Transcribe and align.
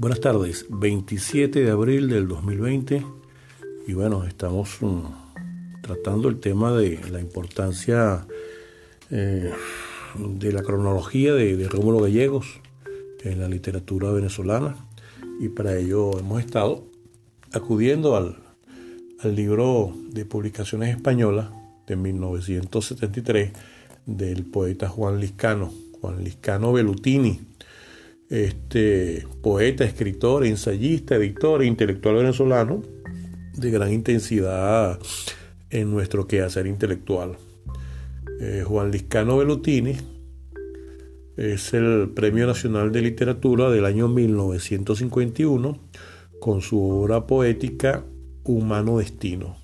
Buenas 0.00 0.20
tardes, 0.20 0.64
27 0.68 1.64
de 1.64 1.70
abril 1.72 2.08
del 2.08 2.28
2020 2.28 3.04
y 3.88 3.92
bueno, 3.94 4.22
estamos 4.22 4.80
um, 4.80 5.02
tratando 5.82 6.28
el 6.28 6.38
tema 6.38 6.70
de 6.70 7.00
la 7.10 7.18
importancia 7.18 8.24
eh, 9.10 9.52
de 10.16 10.52
la 10.52 10.62
cronología 10.62 11.34
de, 11.34 11.56
de 11.56 11.68
Rómulo 11.68 11.98
Gallegos 11.98 12.60
en 13.24 13.40
la 13.40 13.48
literatura 13.48 14.12
venezolana. 14.12 14.76
Y 15.40 15.48
para 15.48 15.76
ello 15.76 16.16
hemos 16.16 16.44
estado 16.44 16.84
acudiendo 17.52 18.14
al, 18.14 18.36
al 19.18 19.34
libro 19.34 19.92
de 20.12 20.24
publicaciones 20.24 20.94
españolas 20.94 21.50
de 21.88 21.96
1973 21.96 23.50
del 24.06 24.44
poeta 24.44 24.88
Juan 24.88 25.18
Liscano, 25.18 25.72
Juan 26.00 26.22
Liscano 26.22 26.72
Bellutini, 26.72 27.40
este 28.30 29.26
poeta, 29.42 29.84
escritor, 29.84 30.44
ensayista, 30.44 31.16
editor 31.16 31.64
intelectual 31.64 32.16
venezolano 32.16 32.82
de 33.56 33.70
gran 33.70 33.92
intensidad 33.92 34.98
en 35.70 35.90
nuestro 35.90 36.26
quehacer 36.26 36.66
intelectual. 36.66 37.36
Eh, 38.40 38.62
Juan 38.66 38.90
Liscano 38.90 39.38
Bellutini 39.38 39.96
es 41.36 41.72
el 41.74 42.10
Premio 42.14 42.46
Nacional 42.46 42.92
de 42.92 43.02
Literatura 43.02 43.70
del 43.70 43.84
año 43.84 44.08
1951 44.08 45.78
con 46.40 46.60
su 46.60 46.80
obra 46.82 47.26
poética 47.26 48.04
Humano 48.44 48.98
Destino. 48.98 49.56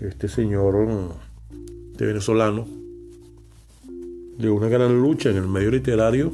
Este 0.00 0.28
señor 0.28 0.88
mm, 0.88 1.96
de 1.96 2.06
venezolano, 2.06 2.66
de 4.38 4.50
una 4.50 4.68
gran 4.68 5.00
lucha 5.00 5.30
en 5.30 5.36
el 5.36 5.48
medio 5.48 5.70
literario, 5.70 6.32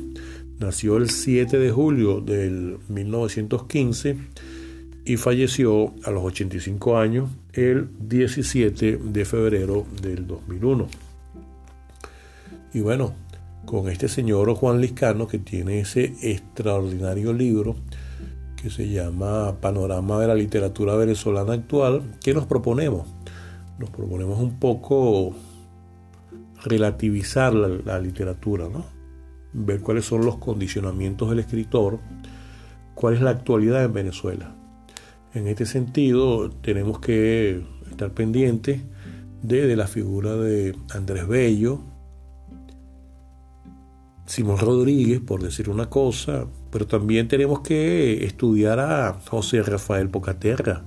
nació 0.58 0.96
el 0.96 1.10
7 1.10 1.58
de 1.58 1.70
julio 1.70 2.20
del 2.20 2.78
1915 2.88 4.16
y 5.04 5.16
falleció 5.16 5.92
a 6.04 6.10
los 6.10 6.24
85 6.24 6.98
años 6.98 7.30
el 7.52 7.88
17 8.00 8.98
de 8.98 9.24
febrero 9.24 9.86
del 10.00 10.26
2001. 10.26 10.88
Y 12.72 12.80
bueno, 12.80 13.14
con 13.64 13.88
este 13.88 14.08
señor 14.08 14.52
Juan 14.54 14.80
Liscano 14.80 15.26
que 15.26 15.38
tiene 15.38 15.80
ese 15.80 16.14
extraordinario 16.22 17.32
libro 17.32 17.76
que 18.60 18.70
se 18.70 18.88
llama 18.88 19.60
Panorama 19.60 20.18
de 20.20 20.26
la 20.26 20.34
Literatura 20.34 20.96
Venezolana 20.96 21.52
Actual, 21.52 22.16
¿qué 22.22 22.32
nos 22.32 22.46
proponemos? 22.46 23.06
Nos 23.78 23.90
proponemos 23.90 24.38
un 24.38 24.58
poco 24.58 25.34
relativizar 26.64 27.54
la, 27.54 27.68
la 27.68 28.00
literatura, 28.00 28.68
¿no? 28.68 28.93
Ver 29.54 29.80
cuáles 29.80 30.04
son 30.04 30.24
los 30.24 30.36
condicionamientos 30.36 31.30
del 31.30 31.38
escritor, 31.38 32.00
cuál 32.94 33.14
es 33.14 33.22
la 33.22 33.30
actualidad 33.30 33.84
en 33.84 33.92
Venezuela. 33.92 34.54
En 35.32 35.46
este 35.46 35.64
sentido, 35.64 36.50
tenemos 36.50 36.98
que 36.98 37.64
estar 37.90 38.12
pendientes 38.12 38.82
de, 39.42 39.76
la 39.76 39.86
figura 39.86 40.36
de 40.36 40.76
Andrés 40.92 41.26
Bello, 41.26 41.80
Simón 44.26 44.58
Rodríguez, 44.58 45.20
por 45.20 45.42
decir 45.42 45.68
una 45.68 45.90
cosa, 45.90 46.46
pero 46.70 46.86
también 46.86 47.28
tenemos 47.28 47.60
que 47.60 48.24
estudiar 48.24 48.80
a 48.80 49.20
José 49.28 49.62
Rafael 49.62 50.08
Pocaterra, 50.08 50.84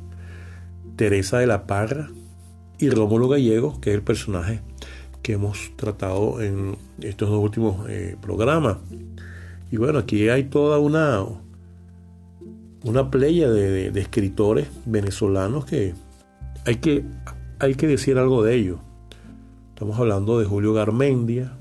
Teresa 0.96 1.38
de 1.40 1.48
la 1.48 1.68
Parra 1.68 2.10
y 2.80 2.90
Rómulo 2.90 3.30
Gallego, 3.30 3.80
que 3.80 3.92
es 3.92 3.96
el 3.96 4.02
personaje 4.02 4.62
que 5.22 5.34
hemos 5.34 5.72
tratado 5.76 6.42
en 6.42 6.78
estos 7.02 7.30
dos 7.30 7.44
últimos 7.44 7.90
eh, 7.90 8.16
programas. 8.22 8.78
Y 9.72 9.78
bueno, 9.78 10.00
aquí 10.00 10.30
hay 10.30 10.46
toda 10.46 10.80
una, 10.80 11.26
una 12.84 13.12
playa 13.12 13.50
de, 13.50 13.88
escritores 14.00 14.68
venezolanos 14.86 15.66
que 15.66 15.94
hay, 16.66 16.76
que 16.78 17.04
hay 17.60 17.76
que 17.76 17.88
decir 17.88 18.18
algo 18.18 18.44
de 18.44 18.56
ellos. 18.56 18.80
Estamos 19.70 20.00
hablando 20.00 20.40
de 20.40 20.46
Julio 20.46 20.74
Garmendia, 20.74 21.52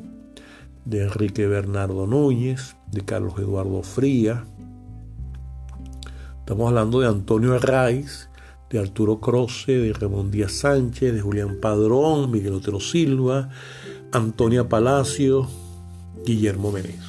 de 0.84 1.02
Enrique 1.02 1.46
Bernardo 1.46 2.06
Núñez, 2.06 2.76
de 2.90 3.04
Carlos 3.04 3.38
Eduardo 3.38 3.82
Fría. 3.82 4.44
Estamos 6.38 6.68
hablando 6.68 7.00
de 7.00 7.08
Antonio 7.08 7.54
Arraiz, 7.54 8.30
de 8.70 8.78
Arturo 8.78 9.20
Croce, 9.20 9.72
de 9.72 9.92
Ramón 9.92 10.30
Díaz 10.30 10.52
Sánchez, 10.52 11.14
de 11.14 11.20
Julián 11.20 11.58
Padrón, 11.60 12.30
Miguel 12.30 12.54
Otero 12.54 12.80
Silva, 12.80 13.50
Antonia 14.12 14.68
Palacio, 14.68 15.48
Guillermo 16.24 16.72
Menéndez. 16.72 17.00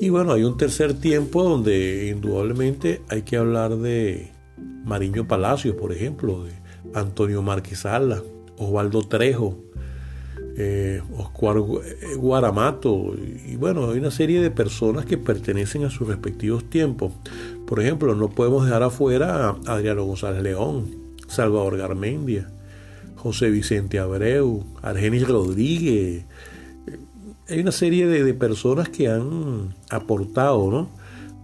Y 0.00 0.10
bueno, 0.10 0.32
hay 0.32 0.44
un 0.44 0.56
tercer 0.56 0.94
tiempo 0.94 1.42
donde 1.42 2.08
indudablemente 2.14 3.02
hay 3.08 3.22
que 3.22 3.36
hablar 3.36 3.76
de 3.76 4.30
Mariño 4.84 5.26
Palacios, 5.26 5.74
por 5.74 5.92
ejemplo, 5.92 6.44
de 6.44 6.52
Antonio 6.94 7.42
Marquesala, 7.42 8.22
Osvaldo 8.58 9.02
Trejo, 9.08 9.58
eh, 10.58 11.02
Oscar 11.16 11.56
Guaramato, 12.16 13.14
y 13.46 13.56
bueno, 13.56 13.90
hay 13.90 13.98
una 13.98 14.10
serie 14.10 14.40
de 14.40 14.50
personas 14.50 15.04
que 15.04 15.18
pertenecen 15.18 15.84
a 15.84 15.90
sus 15.90 16.08
respectivos 16.08 16.64
tiempos. 16.64 17.12
Por 17.66 17.80
ejemplo, 17.80 18.14
no 18.14 18.28
podemos 18.28 18.64
dejar 18.64 18.84
afuera 18.84 19.48
a 19.48 19.72
Adriano 19.72 20.04
González 20.04 20.40
León, 20.40 20.86
Salvador 21.26 21.76
Garmendia, 21.76 22.48
José 23.16 23.50
Vicente 23.50 23.98
Abreu, 23.98 24.64
Argenis 24.82 25.26
Rodríguez. 25.26 26.24
Hay 27.48 27.60
una 27.60 27.72
serie 27.72 28.06
de, 28.06 28.34
personas 28.34 28.88
que 28.88 29.08
han 29.08 29.74
aportado 29.90 30.88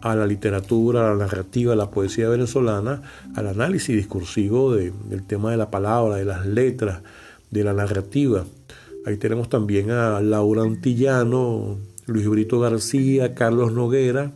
a 0.01 0.15
la 0.15 0.27
literatura, 0.27 1.07
a 1.07 1.15
la 1.15 1.25
narrativa, 1.25 1.73
a 1.73 1.77
la 1.77 1.91
poesía 1.91 2.29
venezolana, 2.29 3.03
al 3.35 3.49
análisis 3.49 3.97
discursivo 3.97 4.75
del 4.75 5.27
tema 5.27 5.51
de 5.51 5.57
la 5.57 5.71
palabra, 5.71 6.17
de 6.17 6.25
las 6.25 6.47
letras, 6.47 7.03
de 7.51 7.65
la 7.65 7.73
narrativa. 7.73 8.45
Ahí 9.07 9.17
tenemos 9.17 9.49
también 9.49 9.91
a 9.91 10.21
Laura 10.21 10.63
Antillano, 10.63 11.79
Luis 12.07 12.29
Brito 12.29 12.61
García, 12.61 13.35
Carlos 13.35 13.73
Noguera, 13.73 14.33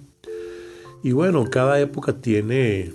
y 1.06 1.12
bueno, 1.12 1.44
cada 1.48 1.78
época 1.78 2.14
tiene, 2.14 2.90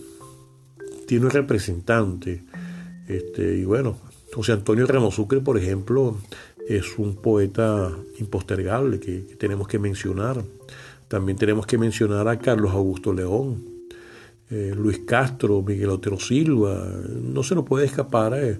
tiene 1.08 1.28
un 1.28 1.32
representante. 1.32 2.44
Este, 3.08 3.56
y 3.56 3.64
bueno, 3.64 3.96
José 4.34 4.52
Antonio 4.52 4.86
Ramos 4.86 5.16
Sucre, 5.16 5.40
por 5.40 5.58
ejemplo, 5.58 6.18
es 6.68 6.98
un 6.98 7.16
poeta 7.16 7.90
impostergable 8.20 9.00
que, 9.00 9.38
tenemos 9.40 9.70
que 9.70 9.80
mencionar. 9.80 10.44
También 11.08 11.38
tenemos 11.38 11.66
que 11.66 11.78
mencionar 11.78 12.28
a 12.28 12.38
Carlos 12.38 12.72
Augusto 12.74 13.14
León, 13.14 13.64
eh, 14.50 14.74
Luis 14.76 15.00
Castro, 15.06 15.62
Miguel 15.62 15.92
Otero 15.92 16.20
Silva. 16.20 16.86
No 17.22 17.44
se 17.44 17.56
nos 17.56 17.64
puede 17.64 17.86
escapar 17.86 18.34
eh, 18.36 18.60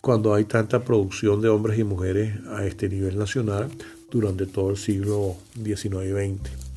cuando 0.00 0.34
hay 0.34 0.46
tanta 0.46 0.82
producción 0.82 1.40
de 1.40 1.48
hombres 1.48 1.78
y 1.78 1.84
mujeres 1.84 2.34
a 2.48 2.66
este 2.66 2.88
nivel 2.88 3.16
nacional 3.16 3.68
durante 4.10 4.46
todo 4.46 4.70
el 4.70 4.78
siglo 4.78 5.36
XIX 5.54 6.06
y 6.06 6.34
XX. 6.34 6.69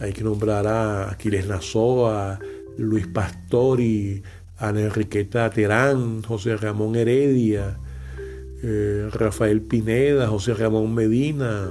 Hay 0.00 0.12
que 0.12 0.24
nombrar 0.24 0.66
a 0.66 1.10
Aquiles 1.10 1.46
Nazoa, 1.46 2.38
Luis 2.78 3.06
Pastori, 3.06 4.22
Ana 4.58 4.80
Enriqueta 4.80 5.50
Terán, 5.50 6.22
José 6.22 6.56
Ramón 6.56 6.96
Heredia, 6.96 7.78
eh, 8.62 9.08
Rafael 9.12 9.60
Pineda, 9.62 10.28
José 10.28 10.54
Ramón 10.54 10.94
Medina. 10.94 11.70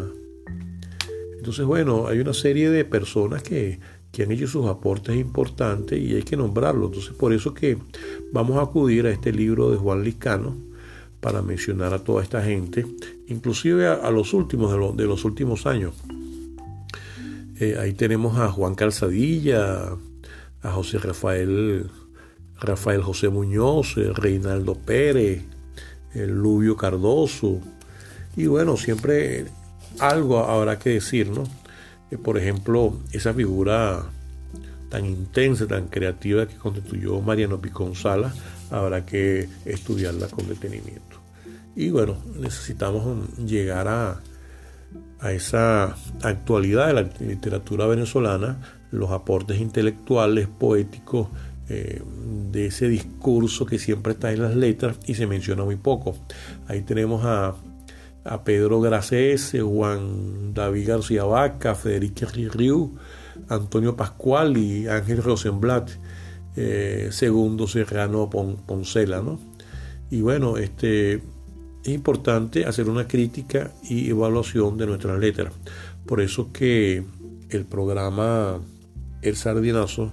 Entonces, 1.37 1.65
bueno, 1.65 2.07
hay 2.07 2.19
una 2.19 2.33
serie 2.33 2.69
de 2.69 2.85
personas 2.85 3.43
que, 3.43 3.79
que 4.11 4.23
han 4.23 4.31
hecho 4.31 4.47
sus 4.47 4.67
aportes 4.67 5.17
importantes 5.17 5.99
y 5.99 6.15
hay 6.15 6.23
que 6.23 6.37
nombrarlos. 6.37 6.89
Entonces, 6.89 7.13
por 7.13 7.33
eso 7.33 7.53
que 7.53 7.77
vamos 8.31 8.57
a 8.57 8.61
acudir 8.61 9.05
a 9.05 9.11
este 9.11 9.33
libro 9.33 9.69
de 9.69 9.77
Juan 9.77 10.03
Liscano 10.03 10.55
para 11.19 11.41
mencionar 11.41 11.93
a 11.93 11.99
toda 11.99 12.23
esta 12.23 12.41
gente, 12.41 12.85
inclusive 13.27 13.87
a, 13.87 14.09
los 14.11 14.33
últimos 14.33 14.95
de 14.95 15.05
los 15.05 15.25
últimos 15.25 15.65
años. 15.65 15.93
Eh, 17.63 17.77
ahí 17.79 17.93
tenemos 17.93 18.37
a 18.39 18.51
Juan 18.51 18.75
Calzadilla, 18.75 19.95
a 20.61 20.71
José 20.71 20.97
Rafael, 20.97 21.89
Rafael 22.59 23.01
José 23.01 23.29
Muñoz, 23.29 23.95
eh, 23.95 24.11
Reinaldo 24.13 24.75
Pérez, 24.75 25.43
el 26.13 26.31
Lubio 26.31 26.75
Cardoso. 26.75 27.61
Y 28.35 28.47
bueno, 28.47 28.75
siempre 28.75 29.45
algo 29.99 30.39
habrá 30.39 30.77
que 30.77 30.89
decir, 30.89 31.29
¿no? 31.29 31.43
Eh, 32.11 32.17
por 32.17 32.37
ejemplo, 32.37 32.99
esa 33.13 33.33
figura 33.33 34.03
tan 34.89 35.05
intensa, 35.05 35.65
tan 35.65 35.87
creativa 35.87 36.45
que 36.45 36.57
constituyó 36.57 37.21
Mariano 37.21 37.61
Picón 37.61 37.95
Sala, 37.95 38.33
habrá 38.71 39.05
que 39.05 39.47
estudiarla 39.63 40.27
con 40.27 40.49
detenimiento. 40.49 41.21
Y 41.77 41.91
bueno, 41.91 42.17
necesitamos 42.35 43.37
llegar 43.37 43.87
a, 43.87 44.21
a 45.19 45.31
esa 45.31 45.95
actualidad 46.21 46.87
de 46.87 46.93
la 46.93 47.09
literatura 47.19 47.87
venezolana, 47.87 48.59
los 48.91 49.11
aportes 49.11 49.59
intelectuales, 49.59 50.47
poéticos, 50.47 51.29
eh, 51.69 52.01
de 52.51 52.65
ese 52.65 52.89
discurso 52.89 53.65
que 53.65 53.79
siempre 53.79 54.13
está 54.13 54.33
en 54.33 54.41
las 54.41 54.53
letras 54.53 54.97
y 55.07 55.15
se 55.15 55.27
menciona 55.27 55.63
muy 55.63 55.77
poco. 55.77 56.15
Ahí 56.67 56.81
tenemos 56.81 57.23
a, 57.25 57.55
Pedro 58.43 58.79
Gracese, 58.79 59.61
Juan 59.61 60.53
David 60.53 60.87
García 60.87 61.23
Vaca, 61.23 61.75
Federico 61.75 62.25
Riu, 62.53 62.95
Antonio 63.49 63.97
Pascual 63.97 64.55
y 64.57 64.87
Ángel 64.87 65.21
Rosenblatt, 65.23 65.89
eh, 66.55 67.09
segundo 67.11 67.67
Serrano 67.67 68.29
Poncela, 68.29 69.21
¿no? 69.21 69.39
Y 70.09 70.21
bueno, 70.21 70.57
este, 70.57 71.21
es 71.83 71.89
importante 71.89 72.65
hacer 72.65 72.89
una 72.89 73.07
crítica 73.07 73.71
y 73.83 74.09
evaluación 74.09 74.77
de 74.77 74.87
nuestras 74.87 75.19
letras. 75.19 75.53
Por 76.05 76.21
eso 76.21 76.51
que 76.51 77.03
el 77.49 77.65
programa 77.65 78.59
El 79.21 79.35
Sardinazo, 79.35 80.11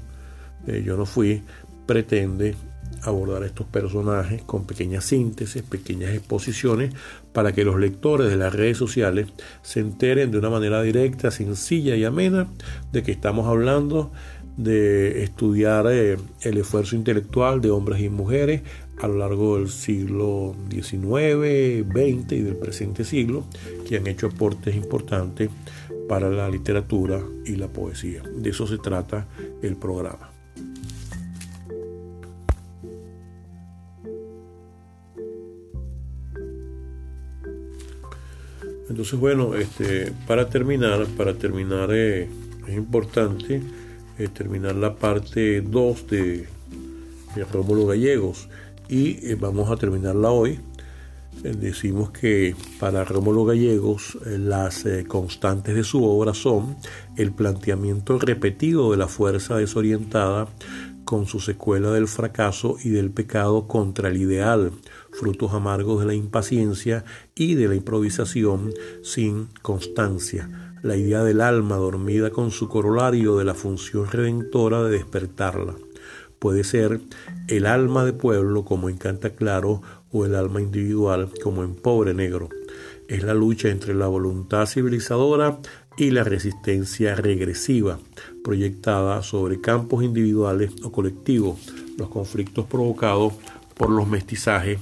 eh, 0.67 0.83
yo 0.85 0.97
no 0.97 1.07
fui, 1.07 1.43
pretende 1.87 2.55
abordar 3.03 3.45
estos 3.45 3.67
personajes 3.67 4.43
con 4.43 4.67
pequeñas 4.67 5.05
síntesis, 5.05 5.63
pequeñas 5.63 6.13
exposiciones, 6.13 6.93
para 7.33 7.53
que 7.53 7.65
los 7.65 7.79
lectores 7.79 8.29
de 8.29 8.37
las 8.37 8.53
redes 8.53 8.77
sociales 8.77 9.29
se 9.63 9.81
enteren 9.81 10.31
de 10.31 10.39
una 10.39 10.51
manera 10.51 10.83
directa, 10.83 11.31
sencilla 11.31 11.97
y 11.97 12.05
amena 12.05 12.49
de 12.93 13.03
que 13.03 13.13
estamos 13.13 13.47
hablando 13.47 14.13
de 14.63 15.23
estudiar 15.23 15.87
eh, 15.91 16.17
el 16.43 16.59
esfuerzo 16.59 16.97
intelectual 16.97 17.61
de 17.61 17.71
hombres 17.71 18.01
y 18.01 18.09
mujeres 18.09 18.63
a 18.99 19.09
lo 19.09 19.17
largo 19.17 19.57
del 19.57 19.69
siglo 19.69 20.55
XIX, 20.71 21.87
XX 21.89 22.33
y 22.33 22.41
del 22.41 22.57
presente 22.57 23.05
siglo, 23.05 23.45
que 23.89 23.97
han 23.97 24.07
hecho 24.07 24.27
aportes 24.27 24.75
importantes 24.77 25.49
para 26.09 26.29
la 26.29 26.49
literatura 26.51 27.21
y 27.47 27.57
la 27.57 27.69
poesía. 27.69 28.23
De 28.37 28.51
eso 28.51 28.67
se 28.67 28.79
trata 28.79 29.27
el 29.63 29.77
programa. 29.77 30.31
Entonces, 38.91 39.19
bueno, 39.19 39.55
este, 39.55 40.13
para 40.27 40.49
terminar, 40.49 41.07
para 41.17 41.35
terminar 41.35 41.91
eh, 41.93 42.29
es 42.67 42.77
importante 42.77 43.63
eh, 44.21 44.29
terminar 44.29 44.77
la 44.77 44.97
parte 44.97 45.63
2 45.63 46.07
de, 46.09 46.47
Rómulo 47.53 47.87
Gallegos 47.87 48.49
y 48.89 49.27
eh, 49.27 49.37
vamos 49.41 49.71
a 49.71 49.77
terminarla 49.77 50.31
hoy. 50.31 50.61
decimos 51.43 52.11
que 52.11 52.55
para 52.79 53.05
Rómulo 53.05 53.45
Gallegos 53.47 54.19
las 54.27 54.85
constantes 55.09 55.75
de 55.75 55.85
su 55.85 56.05
obra 56.05 56.35
son 56.35 56.77
el 57.17 57.33
planteamiento 57.33 58.19
repetido 58.19 58.91
de 58.91 58.99
la 58.99 59.07
fuerza 59.09 59.57
desorientada 59.57 60.49
con 61.05 61.27
su 61.27 61.41
secuela 61.41 61.91
del 61.91 62.07
fracaso 62.07 62.77
y 62.85 62.91
del 62.91 63.11
pecado 63.11 63.67
contra 63.67 64.11
el 64.11 64.17
ideal, 64.17 64.71
frutos 65.11 65.53
amargos 65.53 66.01
de 66.01 66.07
la 66.07 66.15
impaciencia 66.15 67.05
y 67.35 67.55
de 67.55 67.69
la 67.69 67.75
improvisación 67.75 68.73
sin 69.03 69.49
constancia, 69.63 70.70
la 70.83 70.97
idea 70.97 71.23
del 71.25 71.41
alma 71.41 71.77
dormida 71.77 72.31
con 72.31 72.51
su 72.51 72.69
corolario 72.69 73.37
de 73.37 73.45
la 73.45 73.55
función 73.55 74.11
redentora 74.11 74.83
de 74.83 74.91
despertarla. 74.91 75.75
Puede 76.39 76.65
ser 76.65 77.01
el 77.49 77.67
alma 77.67 78.05
de 78.05 78.15
pueblo 78.15 78.65
como 78.65 78.89
en 78.89 78.97
Canta 78.97 79.31
Claro 79.31 79.83
o 80.11 80.25
el 80.25 80.35
alma 80.35 80.61
individual 80.61 81.31
como 81.43 81.63
en 81.63 81.75
Pobre 81.75 82.15
Negro. 82.15 82.49
Es 83.09 83.23
la 83.23 83.35
lucha 83.35 83.69
entre 83.69 83.95
la 83.95 84.07
voluntad 84.07 84.67
civilizadora 84.67 85.59
y 85.97 86.13
la 86.13 86.25
resistencia 86.25 87.15
regresiva, 87.15 87.99
proyectada 88.43 89.23
sobre 89.23 89.61
campos 89.61 90.03
individuales 90.03 90.73
o 90.83 90.91
colectivos, 90.91 91.59
los 91.99 92.09
conflictos 92.09 92.65
provocados 92.67 93.35
por 93.77 93.91
los 93.91 94.09
mestizajes, 94.09 94.79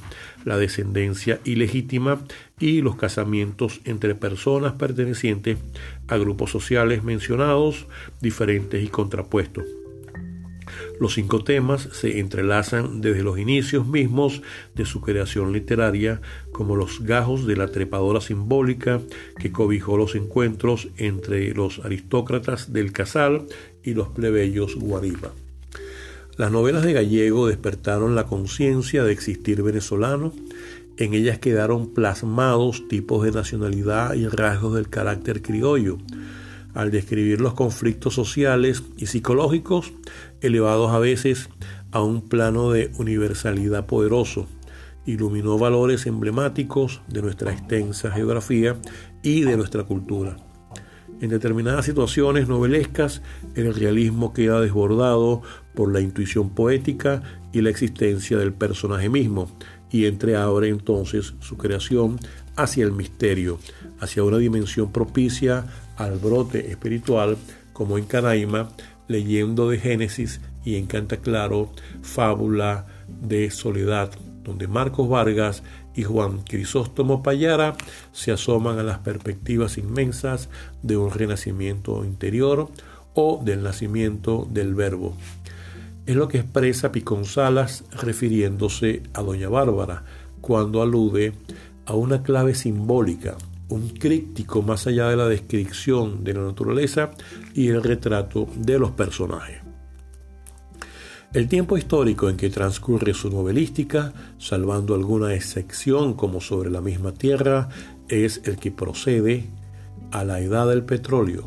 la 0.49 0.57
descendencia 0.57 1.41
ilegítima 1.45 2.25
y 2.59 2.81
los 2.81 2.97
casamientos 2.97 3.83
entre 3.85 4.15
personas 4.15 4.73
pertenecientes 4.73 5.59
a 6.09 6.17
grupos 6.17 6.51
sociales 6.51 7.05
mencionados, 7.05 7.87
diferentes 8.23 8.83
y 8.83 8.89
contrapuestos. 8.89 9.67
Los 10.99 11.15
cinco 11.15 11.45
temas 11.45 11.91
se 11.93 12.19
entrelazan 12.19 13.03
desde 13.03 13.23
los 13.23 13.39
inicios 13.39 13.87
mismos 13.87 14.41
de 14.75 14.87
su 14.87 15.03
creación 15.03 15.53
literaria 15.53 16.23
como 16.51 16.77
los 16.77 17.03
gajos 17.05 17.47
de 17.47 17.57
la 17.57 17.69
trepadora 17.69 18.23
simbólica 18.23 19.03
que 19.39 19.53
cobijó 19.53 19.99
los 19.99 20.15
encuentros 20.15 20.89
entre 20.97 21.53
los 21.53 21.85
aristócratas 21.85 22.73
del 22.73 22.93
Casal 22.93 23.47
y 23.83 23.93
los 23.93 24.09
plebeyos 24.09 24.77
Guariba. 24.77 25.31
Las 26.39 26.53
novelas 26.53 26.85
de 26.85 26.93
Gallego 26.93 27.49
despertaron 27.49 28.15
la 28.15 28.27
conciencia 28.27 29.03
de 29.03 29.11
existir 29.11 29.61
venezolano. 29.65 30.33
En 30.97 31.13
ellas 31.13 31.41
quedaron 31.41 31.93
plasmados 31.93 32.87
tipos 32.87 33.25
de 33.25 33.33
nacionalidad 33.33 34.15
y 34.15 34.29
rasgos 34.29 34.77
del 34.77 34.89
carácter 34.89 35.43
criollo. 35.43 35.99
Al 36.75 36.93
describir 36.93 37.41
los 37.41 37.55
conflictos 37.55 38.15
sociales 38.15 38.85
y 38.97 39.07
psicológicos, 39.07 39.93
elevados 40.41 40.93
a 40.93 41.01
veces 41.01 41.49
a 41.91 42.05
un 42.05 42.29
plano 42.29 42.71
de 42.71 42.93
universalidad 42.99 43.87
poderoso, 43.87 44.47
iluminó 45.07 45.59
valores 45.59 46.07
emblemáticos 46.07 47.03
de 47.09 47.21
nuestra 47.21 47.53
extensa 47.53 48.13
geografía 48.13 48.77
y 49.25 49.41
de 49.41 49.57
nuestra 49.57 49.83
cultura. 49.83 50.37
En 51.21 51.31
determinadas 51.31 51.85
situaciones 51.85 52.47
novelescas, 52.47 53.23
el 53.57 53.75
realismo 53.75 54.33
queda 54.33 54.61
desbordado 54.61 55.43
por 55.75 55.93
la 55.93 56.01
intuición 56.01 56.51
poética 56.51 57.23
y 57.53 57.61
la 57.61 57.71
existencia 57.71 58.39
del 58.39 58.53
personaje 58.53 59.09
mismo, 59.09 59.51
y 59.91 60.07
entreabre 60.07 60.69
entonces 60.69 61.35
su 61.41 61.57
creación 61.57 62.19
hacia 62.57 62.85
el 62.85 62.93
misterio, 62.93 63.59
hacia 64.01 64.23
una 64.23 64.39
dimensión 64.39 64.93
propicia 64.93 65.67
al 65.97 66.19
brote 66.19 66.71
espiritual, 66.71 67.37
como 67.73 67.99
en 67.99 68.05
Canaima, 68.05 68.69
leyendo 69.09 69.71
de 69.71 69.79
Génesis 69.79 70.41
y 70.65 70.77
en 70.77 70.87
Canta 70.87 71.17
Claro, 71.17 71.73
fábula 72.03 72.87
de 73.23 73.51
soledad, 73.51 74.13
donde 74.45 74.69
Marcos 74.69 75.09
Vargas 75.09 75.63
y 75.99 76.05
Juan 76.05 76.43
Crisóstomo 76.45 77.25
Payara 77.25 77.77
se 78.13 78.31
asoman 78.31 78.79
a 78.79 78.85
las 78.85 79.01
perspectivas 79.01 79.79
inmensas 79.79 80.49
de 80.81 80.97
un 80.97 81.11
renacimiento 81.11 82.05
interior 82.05 82.69
o 83.15 83.43
del 83.45 83.65
nacimiento 83.65 84.47
del 84.49 84.77
verbo. 84.77 85.17
Es 86.07 86.15
lo 86.15 86.29
que 86.29 86.39
expresa 86.39 86.93
Piconzalas 86.93 87.83
refiriéndose 87.91 89.03
a 89.13 89.23
Doña 89.23 89.49
Bárbara 89.49 90.05
cuando 90.41 90.83
alude 90.83 91.33
a 91.85 91.95
una 91.95 92.23
clave 92.23 92.55
simbólica, 92.55 93.37
un 93.69 93.89
críptico 93.89 94.63
más 94.63 94.87
allá 94.87 95.09
de 95.09 95.17
la 95.17 95.27
descripción 95.27 96.23
de 96.23 96.35
la 96.35 96.43
naturaleza 96.43 97.11
y 97.55 97.71
el 97.71 97.83
retrato 97.83 98.47
de 98.55 98.79
los 98.79 98.93
personajes. 98.93 99.68
El 101.39 101.47
tiempo 101.47 101.79
histórico 101.79 102.29
en 102.29 102.37
que 102.37 102.51
transcurre 102.51 103.15
su 103.15 103.31
novelística, 103.31 104.13
salvando 104.39 104.97
alguna 104.97 105.35
excepción 105.35 106.15
como 106.15 106.41
sobre 106.41 106.69
la 106.69 106.81
misma 106.81 107.13
tierra, 107.13 107.69
es 108.09 108.41
el 108.43 108.57
que 108.57 108.73
procede 108.73 109.45
a 110.11 110.25
la 110.25 110.41
edad 110.41 110.67
del 110.67 110.83
petróleo. 110.83 111.45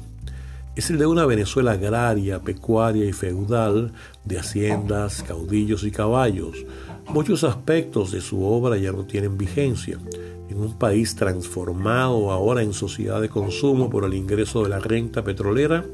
Es 0.77 0.89
el 0.91 0.97
de 0.97 1.07
una 1.07 1.25
Venezuela 1.25 1.73
agraria, 1.73 2.39
pecuaria 2.39 3.03
y 3.03 3.11
feudal, 3.11 3.91
de 4.23 4.39
haciendas, 4.39 5.23
caudillos 5.23 5.83
y 5.83 5.91
caballos. 5.91 6.65
Muchos 7.09 7.43
aspectos 7.43 8.13
de 8.13 8.21
su 8.21 8.45
obra 8.45 8.77
ya 8.77 8.93
no 8.93 9.03
tienen 9.03 9.37
vigencia 9.37 9.97
en 10.40 10.40
un 10.63 10.73
país 10.73 11.15
transformado 11.15 12.31
ahora 12.31 12.61
en 12.61 12.73
sociedad 12.73 13.21
de 13.21 13.29
consumo 13.29 13.89
por 13.89 14.05
el 14.05 14.13
ingreso 14.13 14.63
de 14.63 14.69
la 14.69 14.79
renta 14.79 15.23
petrolera, 15.23 15.85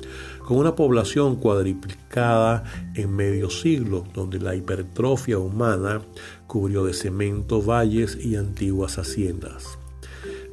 con 0.45 0.57
una 0.57 0.75
población 0.75 1.35
cuadriplicada 1.37 2.63
en 2.95 3.15
medio 3.15 3.49
siglo, 3.49 4.05
donde 4.13 4.39
la 4.39 4.55
hipertrofia 4.55 5.37
humana 5.37 6.01
cubrió 6.47 6.85
de 6.85 6.93
cemento 6.93 7.61
valles 7.61 8.17
y 8.23 8.35
antiguas 8.35 8.97
haciendas. 8.97 9.77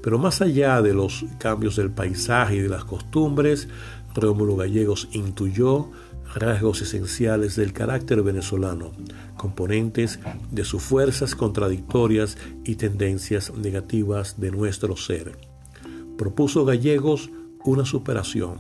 Pero 0.03 0.19
más 0.19 0.43
allá 0.43 0.83
de 0.83 0.93
los 0.93 1.25
cambios 1.39 1.77
del 1.77 1.91
paisaje 1.91 2.57
y 2.57 2.61
de 2.61 2.69
las 2.69 2.85
costumbres, 2.85 3.69
Rómulo 4.15 4.57
Gallegos 4.57 5.09
intuyó 5.13 5.91
rasgos 6.35 6.83
esenciales 6.83 7.57
del 7.57 7.73
carácter 7.73 8.23
venezolano, 8.23 8.93
componentes 9.37 10.19
de 10.51 10.65
sus 10.65 10.83
fuerzas 10.83 11.35
contradictorias 11.35 12.37
y 12.65 12.77
tendencias 12.77 13.53
negativas 13.55 14.41
de 14.41 14.51
nuestro 14.51 14.97
ser. 14.97 15.37
Propuso 16.17 16.65
Gallegos 16.65 17.31
una 17.65 17.87
superación, 17.87 18.59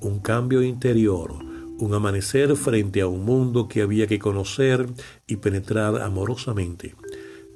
un 0.00 0.20
cambio 0.20 0.62
interior, 0.62 1.34
un 1.78 1.94
amanecer 1.94 2.54
frente 2.56 3.00
a 3.00 3.08
un 3.08 3.24
mundo 3.24 3.68
que 3.68 3.82
había 3.82 4.06
que 4.06 4.18
conocer 4.18 4.86
y 5.26 5.36
penetrar 5.36 6.00
amorosamente. 6.00 6.94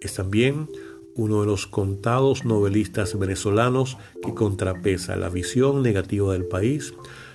Es 0.00 0.14
también 0.14 0.69
uno 1.14 1.40
de 1.40 1.47
los 1.47 1.67
contados 1.67 2.45
novelistas 2.45 3.19
venezolanos 3.19 3.99
que 4.23 4.35
contrapesa 4.35 5.17
la 5.17 5.29
visión 5.29 5.83
negativa 5.83 6.33
del 6.33 6.47
país 6.47 6.93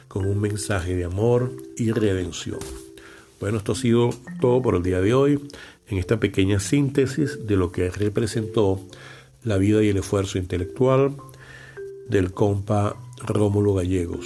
con 0.08 0.26
un 0.26 0.40
mensaje 0.40 0.96
de 0.96 1.06
amor 1.06 1.52
y 1.78 1.92
redención. 1.92 2.60
Bueno, 3.40 3.58
esto 3.58 3.74
ha 3.74 3.76
sido 3.76 4.10
todo 4.40 4.62
por 4.62 4.76
el 4.76 4.84
día 4.84 5.02
de 5.02 5.14
hoy, 5.14 5.40
en 5.88 5.98
esta 5.98 6.20
pequeña 6.20 6.60
síntesis 6.60 7.46
de 7.46 7.56
lo 7.58 7.72
que 7.72 7.90
representó 7.90 8.82
la 9.44 9.58
vida 9.58 9.84
y 9.84 9.90
el 9.90 9.98
esfuerzo 9.98 10.38
intelectual 10.38 11.16
del 12.10 12.32
compa 12.32 12.96
Rómulo 13.26 13.74
Gallegos. 13.76 14.26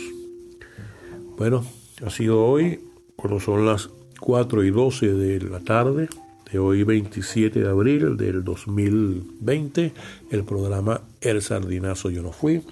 Bueno, 1.37 1.65
Ha 2.05 2.09
sido 2.09 2.45
hoy, 2.45 2.79
cuando 3.17 3.41
son 3.41 3.65
las 3.65 3.89
4 4.21 4.63
y 4.63 4.71
12 4.71 5.13
de 5.13 5.41
la 5.41 5.59
tarde, 5.59 6.07
de 6.49 6.59
hoy 6.59 6.83
27 6.83 7.59
de 7.59 7.69
abril 7.69 8.15
del 8.15 8.43
2020, 8.43 9.93
el 10.31 10.43
programa 10.45 11.01
El 11.19 11.41
Sardinazo 11.41 12.09
Yo 12.09 12.21
No 12.21 12.31
Fui, 12.31 12.63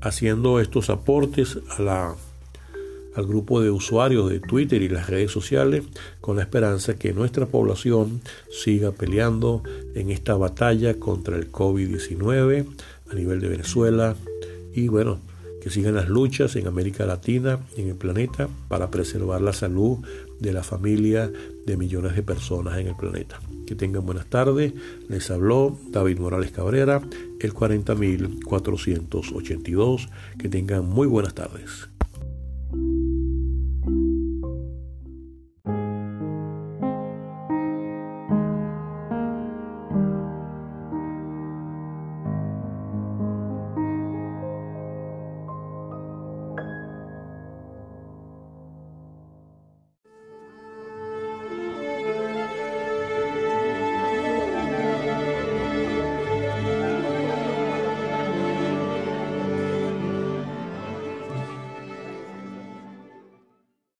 haciendo 0.00 0.58
estos 0.58 0.88
aportes 0.88 1.58
a 1.76 1.82
la, 1.82 2.14
al 3.14 3.26
grupo 3.26 3.60
de 3.60 3.70
usuarios 3.70 4.30
de 4.30 4.40
Twitter 4.40 4.82
y 4.82 4.88
las 4.88 5.08
redes 5.08 5.30
sociales 5.30 5.84
con 6.20 6.36
la 6.36 6.42
esperanza 6.42 6.94
que 6.94 7.12
nuestra 7.12 7.46
población 7.46 8.20
siga 8.50 8.92
peleando 8.92 9.62
en 9.94 10.10
esta 10.10 10.34
batalla 10.34 10.94
contra 10.94 11.36
el 11.36 11.50
COVID-19 11.50 12.66
a 13.10 13.14
nivel 13.14 13.40
de 13.40 13.48
Venezuela 13.48 14.16
y 14.74 14.88
bueno, 14.88 15.20
que 15.62 15.70
sigan 15.70 15.94
las 15.94 16.08
luchas 16.08 16.56
en 16.56 16.66
América 16.66 17.06
Latina 17.06 17.60
y 17.76 17.82
en 17.82 17.90
el 17.90 17.94
planeta 17.94 18.48
para 18.68 18.90
preservar 18.90 19.40
la 19.40 19.52
salud 19.52 19.98
de 20.40 20.52
la 20.52 20.64
familia 20.64 21.30
de 21.64 21.76
millones 21.76 22.16
de 22.16 22.24
personas 22.24 22.78
en 22.78 22.88
el 22.88 22.96
planeta. 22.96 23.38
Que 23.64 23.76
tengan 23.76 24.04
buenas 24.04 24.26
tardes. 24.26 24.72
Les 25.08 25.30
habló 25.30 25.78
David 25.90 26.18
Morales 26.18 26.50
Cabrera, 26.50 27.00
el 27.38 27.54
40.482. 27.54 30.08
Que 30.36 30.48
tengan 30.48 30.84
muy 30.84 31.06
buenas 31.06 31.34
tardes. 31.34 31.91